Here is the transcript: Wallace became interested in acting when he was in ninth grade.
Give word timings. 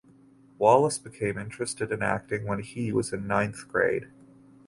Wallace 0.57 0.97
became 0.97 1.37
interested 1.37 1.91
in 1.91 2.01
acting 2.01 2.47
when 2.47 2.57
he 2.61 2.91
was 2.91 3.13
in 3.13 3.27
ninth 3.27 3.67
grade. 3.67 4.07